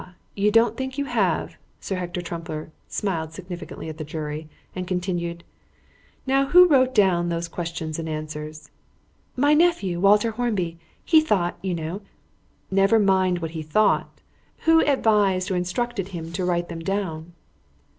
you 0.33 0.49
don't 0.49 0.77
think 0.77 0.97
you 0.97 1.05
have." 1.05 1.57
Sir 1.79 1.95
Hector 1.97 2.21
Trumpler 2.23 2.71
smiled 2.87 3.33
significantly 3.33 3.87
at 3.87 3.99
the 3.99 4.03
jury, 4.03 4.49
and 4.75 4.87
continued 4.87 5.43
"Now 6.25 6.47
who 6.47 6.67
wrote 6.67 6.95
down 6.95 7.29
those 7.29 7.47
questions 7.47 7.99
and 7.99 8.09
answers?" 8.09 8.71
"My 9.35 9.53
nephew, 9.53 9.99
Walter 9.99 10.31
Hornby. 10.31 10.79
He 11.05 11.21
thought, 11.21 11.55
you 11.61 11.75
know" 11.75 12.01
"Never 12.81 12.97
mind 12.97 13.43
what 13.43 13.51
he 13.51 13.61
thought. 13.61 14.09
Who 14.65 14.79
advised 14.83 15.51
or 15.51 15.55
instructed 15.55 16.07
him 16.07 16.31
to 16.31 16.45
write 16.45 16.69
them 16.69 16.79
down?" 16.79 17.33